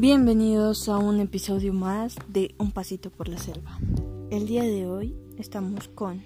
Bienvenidos 0.00 0.88
a 0.88 0.96
un 0.96 1.18
episodio 1.18 1.72
más 1.72 2.14
de 2.28 2.54
Un 2.56 2.70
Pasito 2.70 3.10
por 3.10 3.26
la 3.26 3.36
Selva. 3.36 3.80
El 4.30 4.46
día 4.46 4.62
de 4.62 4.86
hoy 4.86 5.16
estamos 5.38 5.88
con 5.88 6.22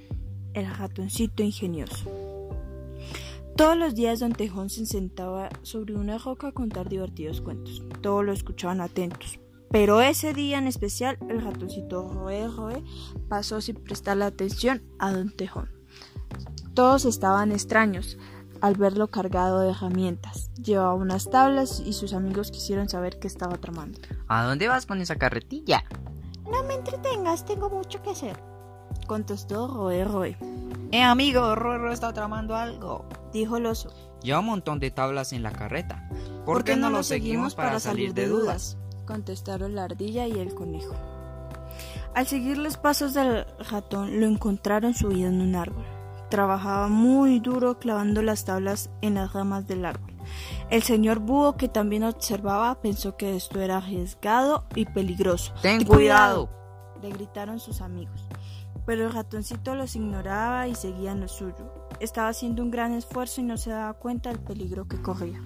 el 0.52 0.66
ratoncito 0.66 1.42
ingenioso. 1.42 2.04
Todos 3.56 3.74
los 3.78 3.94
días 3.94 4.20
Don 4.20 4.34
Tejón 4.34 4.68
se 4.68 4.84
sentaba 4.84 5.48
sobre 5.62 5.94
una 5.94 6.18
roca 6.18 6.48
a 6.48 6.52
contar 6.52 6.90
divertidos 6.90 7.40
cuentos. 7.40 7.82
Todos 8.02 8.22
lo 8.26 8.34
escuchaban 8.34 8.82
atentos. 8.82 9.40
Pero 9.70 10.02
ese 10.02 10.34
día 10.34 10.58
en 10.58 10.66
especial 10.66 11.16
el 11.30 11.40
ratoncito 11.40 12.12
Roe 12.12 12.48
Roe 12.48 12.84
pasó 13.30 13.62
sin 13.62 13.76
prestarle 13.76 14.26
atención 14.26 14.82
a 14.98 15.12
Don 15.12 15.34
Tejón. 15.34 15.70
Todos 16.74 17.06
estaban 17.06 17.52
extraños 17.52 18.18
al 18.62 18.76
verlo 18.76 19.08
cargado 19.08 19.60
de 19.60 19.70
herramientas. 19.70 20.50
Llevaba 20.54 20.94
unas 20.94 21.28
tablas 21.28 21.82
y 21.84 21.92
sus 21.92 22.14
amigos 22.14 22.50
quisieron 22.50 22.88
saber 22.88 23.18
qué 23.18 23.26
estaba 23.26 23.58
tramando. 23.58 23.98
¿A 24.28 24.44
dónde 24.44 24.68
vas 24.68 24.86
con 24.86 25.00
esa 25.00 25.16
carretilla? 25.16 25.84
No 26.50 26.62
me 26.62 26.74
entretengas, 26.74 27.44
tengo 27.44 27.68
mucho 27.68 28.00
que 28.02 28.10
hacer, 28.10 28.40
contestó 29.06 29.66
Roe 29.66 30.04
Roe. 30.04 30.38
Eh, 30.92 31.02
amigo, 31.02 31.54
Roe 31.56 31.92
está 31.92 32.12
tramando 32.12 32.54
algo, 32.54 33.04
dijo 33.32 33.56
el 33.56 33.66
oso. 33.66 33.92
Lleva 34.22 34.38
un 34.38 34.46
montón 34.46 34.78
de 34.78 34.92
tablas 34.92 35.32
en 35.32 35.42
la 35.42 35.50
carreta. 35.50 36.08
¿Por, 36.46 36.62
qué 36.62 36.76
no 36.76 36.88
lo 36.88 37.02
seguimos 37.02 37.54
para 37.54 37.80
salir 37.80 38.14
de 38.14 38.28
dudas? 38.28 38.78
contestaron 39.06 39.74
la 39.74 39.84
ardilla 39.84 40.28
y 40.28 40.38
el 40.38 40.54
conejo. 40.54 40.94
Al 42.14 42.26
seguir 42.28 42.58
los 42.58 42.76
pasos 42.76 43.12
del 43.12 43.44
ratón, 43.68 44.20
lo 44.20 44.26
encontraron 44.26 44.94
subido 44.94 45.28
en 45.28 45.40
un 45.40 45.56
árbol. 45.56 45.84
Trabajaba 46.32 46.88
muy 46.88 47.40
duro 47.40 47.78
clavando 47.78 48.22
las 48.22 48.46
tablas 48.46 48.88
en 49.02 49.16
las 49.16 49.34
ramas 49.34 49.66
del 49.66 49.84
árbol. 49.84 50.14
El 50.70 50.82
señor 50.82 51.18
búho, 51.18 51.58
que 51.58 51.68
también 51.68 52.04
observaba, 52.04 52.80
pensó 52.80 53.18
que 53.18 53.36
esto 53.36 53.60
era 53.60 53.76
arriesgado 53.76 54.64
y 54.74 54.86
peligroso. 54.86 55.52
¡Ten 55.60 55.84
cuidado! 55.84 56.48
le 57.02 57.10
gritaron 57.10 57.60
sus 57.60 57.82
amigos. 57.82 58.26
Pero 58.86 59.04
el 59.04 59.12
ratoncito 59.12 59.74
los 59.74 59.94
ignoraba 59.94 60.68
y 60.68 60.74
seguía 60.74 61.12
en 61.12 61.20
lo 61.20 61.28
suyo. 61.28 61.70
Estaba 62.00 62.28
haciendo 62.28 62.62
un 62.62 62.70
gran 62.70 62.94
esfuerzo 62.94 63.42
y 63.42 63.44
no 63.44 63.58
se 63.58 63.68
daba 63.68 63.92
cuenta 63.92 64.30
del 64.30 64.40
peligro 64.40 64.88
que 64.88 65.02
corría. 65.02 65.38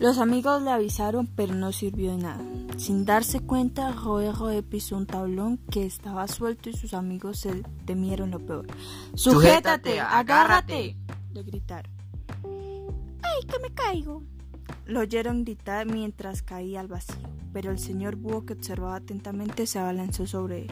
Los 0.00 0.16
amigos 0.16 0.62
le 0.62 0.70
avisaron, 0.70 1.26
pero 1.26 1.54
no 1.54 1.72
sirvió 1.72 2.12
de 2.12 2.22
nada. 2.22 2.42
Sin 2.78 3.04
darse 3.04 3.40
cuenta, 3.40 3.92
Roe 3.92 4.32
Roe 4.32 4.62
pisó 4.62 4.96
un 4.96 5.06
tablón 5.06 5.58
que 5.70 5.84
estaba 5.84 6.26
suelto 6.26 6.70
y 6.70 6.72
sus 6.72 6.94
amigos 6.94 7.40
se 7.40 7.62
temieron 7.84 8.30
lo 8.30 8.38
peor. 8.38 8.66
¡Sujétate! 9.14 10.00
¡Agárrate! 10.00 10.96
le 11.34 11.42
gritaron. 11.42 11.92
¡Ay, 13.22 13.46
que 13.46 13.58
me 13.58 13.74
caigo! 13.74 14.22
Lo 14.86 15.00
oyeron 15.00 15.44
gritar 15.44 15.84
mientras 15.84 16.40
caía 16.40 16.80
al 16.80 16.88
vacío, 16.88 17.28
pero 17.52 17.70
el 17.70 17.78
señor 17.78 18.16
búho 18.16 18.46
que 18.46 18.54
observaba 18.54 18.96
atentamente 18.96 19.66
se 19.66 19.80
abalanzó 19.80 20.26
sobre 20.26 20.62
él. 20.62 20.70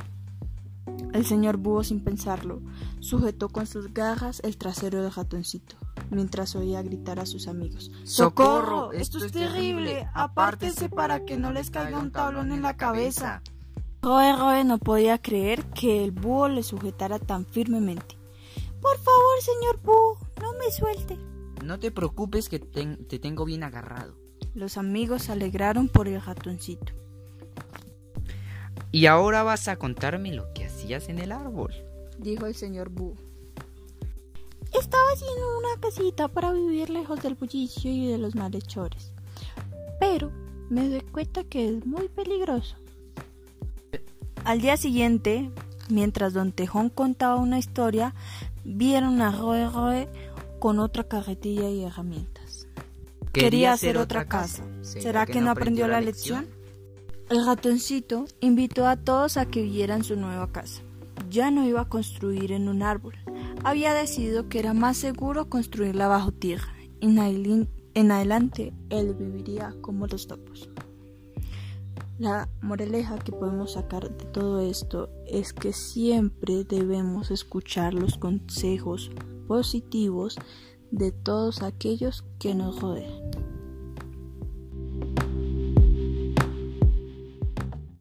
El 1.13 1.27
señor 1.27 1.59
búho, 1.59 1.85
sin 1.85 2.03
pensarlo, 2.03 2.63
sujetó 3.01 3.51
con 3.51 3.67
sus 3.67 3.93
garras 3.93 4.41
el 4.43 4.57
trasero 4.57 5.03
del 5.03 5.13
ratoncito 5.13 5.77
mientras 6.11 6.57
oía 6.57 6.83
gritar 6.83 7.21
a 7.21 7.27
sus 7.27 7.49
amigos. 7.49 7.91
¡Socorro! 8.05 8.93
¡Esto 8.93 9.25
es 9.25 9.33
terrible! 9.33 10.09
¡Apártense 10.15 10.89
para 10.89 11.25
que 11.25 11.37
no 11.37 11.53
les 11.53 11.71
caiga 11.71 11.99
un 11.99 12.13
tablón 12.13 12.53
en 12.53 12.63
la 12.63 12.77
cabeza! 12.77 13.43
Roe 14.01 14.37
Roe 14.37 14.65
no 14.65 14.79
podía 14.79 15.19
creer 15.19 15.65
que 15.67 16.05
el 16.05 16.13
búho 16.13 16.49
le 16.49 16.63
sujetara 16.63 17.19
tan 17.19 17.45
firmemente. 17.45 18.17
Por 18.81 18.97
favor, 18.99 19.41
señor 19.41 19.81
búho, 19.83 20.19
no 20.41 20.53
me 20.53 20.71
suelte. 20.71 21.19
No 21.65 21.79
te 21.79 21.91
preocupes 21.91 22.49
que 22.49 22.61
te 22.61 23.19
tengo 23.19 23.45
bien 23.45 23.65
agarrado. 23.65 24.15
Los 24.55 24.79
amigos 24.79 25.25
se 25.25 25.33
alegraron 25.33 25.89
por 25.89 26.07
el 26.09 26.23
ratoncito. 26.23 26.93
Y 28.93 29.07
ahora 29.07 29.43
vas 29.43 29.69
a 29.69 29.77
contarme 29.77 30.33
lo 30.33 30.53
que 30.55 30.65
hacías 30.65 31.09
en 31.09 31.19
el 31.19 31.33
árbol, 31.33 31.75
dijo 32.19 32.47
el 32.47 32.55
señor 32.55 32.89
búho. 32.89 33.17
Estaba 34.73 35.05
haciendo 35.15 35.59
una 35.59 35.81
casita 35.81 36.29
para 36.29 36.53
vivir 36.53 36.91
lejos 36.91 37.23
del 37.23 37.35
bullicio 37.35 37.91
y 37.91 38.07
de 38.07 38.19
los 38.19 38.35
malhechores. 38.35 39.13
Pero 40.01 40.31
me 40.71 40.89
doy 40.89 41.01
cuenta 41.01 41.45
que 41.45 41.69
es 41.69 41.87
muy 41.87 42.09
peligroso. 42.09 42.77
Al 44.45 44.61
día 44.61 44.77
siguiente, 44.77 45.51
mientras 45.89 46.33
don 46.33 46.53
Tejón 46.53 46.91
contaba 46.91 47.37
una 47.37 47.59
historia, 47.59 48.15
vieron 48.65 49.21
a 49.23 49.33
Roe 49.33 49.69
Roe 49.69 50.09
con 50.59 50.79
otra 50.79 51.05
carretilla 51.05 51.69
y 51.69 51.85
herramientas. 51.85 52.67
Quería 53.33 53.73
hacer 53.73 53.99
otra 53.99 54.27
casa. 54.27 54.65
¿Será 54.83 55.27
que 55.27 55.41
no 55.41 55.51
aprendió 55.51 55.87
la 55.87 56.01
lección? 56.01 56.47
El 57.29 57.45
ratoncito 57.45 58.25
invitó 58.41 58.87
a 58.87 58.97
todos 58.97 59.37
a 59.37 59.47
que 59.47 59.63
vieran 59.63 60.03
su 60.03 60.17
nueva 60.17 60.51
casa. 60.51 60.83
Ya 61.29 61.51
no 61.51 61.67
iba 61.67 61.83
a 61.83 61.89
construir 61.89 62.53
en 62.53 62.69
un 62.69 62.83
árbol, 62.83 63.15
había 63.65 63.95
decidido 63.95 64.49
que 64.49 64.59
era 64.59 64.75
más 64.75 64.97
seguro 64.97 65.49
construirla 65.49 66.09
bajo 66.09 66.33
tierra. 66.33 66.73
En 67.01 68.11
adelante 68.13 68.73
él 68.91 69.15
viviría 69.15 69.75
como 69.81 70.07
los 70.07 70.27
topos. 70.27 70.69
La 72.19 72.49
moraleja 72.63 73.19
que 73.19 73.31
podemos 73.31 73.75
sacar 73.75 74.11
de 74.11 74.25
todo 74.25 74.61
esto 74.61 75.09
es 75.27 75.53
que 75.53 75.73
siempre 75.73 76.65
debemos 76.65 77.31
escuchar 77.31 77.95
los 77.95 78.19
consejos 78.19 79.11
positivos 79.47 80.37
de 80.91 81.13
todos 81.13 81.63
aquellos 81.63 82.25
que 82.41 82.57
nos 82.57 82.81
rodean. 82.81 83.48